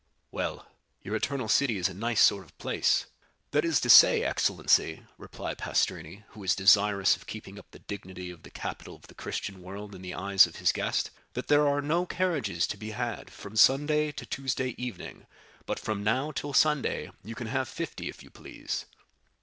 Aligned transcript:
"Well, 0.31 0.67
your 1.03 1.15
Eternal 1.15 1.47
City 1.47 1.77
is 1.77 1.87
a 1.87 1.93
nice 1.93 2.21
sort 2.21 2.43
of 2.43 2.57
place." 2.57 3.05
"That 3.51 3.63
is 3.63 3.79
to 3.81 3.87
say, 3.91 4.23
excellency," 4.23 5.03
replied 5.19 5.59
Pastrini, 5.59 6.23
who 6.29 6.39
was 6.39 6.55
desirous 6.55 7.15
of 7.15 7.27
keeping 7.27 7.59
up 7.59 7.69
the 7.69 7.77
dignity 7.85 8.31
of 8.31 8.41
the 8.41 8.49
capital 8.49 8.95
of 8.95 9.03
the 9.05 9.13
Christian 9.13 9.61
world 9.61 9.93
in 9.93 10.01
the 10.01 10.15
eyes 10.15 10.47
of 10.47 10.55
his 10.55 10.71
guest, 10.71 11.11
"that 11.33 11.49
there 11.49 11.67
are 11.67 11.83
no 11.83 12.07
carriages 12.07 12.65
to 12.65 12.77
be 12.77 12.89
had 12.97 13.29
from 13.29 13.55
Sunday 13.55 14.11
to 14.13 14.25
Tuesday 14.25 14.73
evening, 14.75 15.27
but 15.67 15.77
from 15.77 16.03
now 16.03 16.31
till 16.31 16.51
Sunday 16.53 17.11
you 17.23 17.35
can 17.35 17.45
have 17.45 17.67
fifty 17.69 18.09
if 18.09 18.23
you 18.23 18.31
please." 18.31 18.87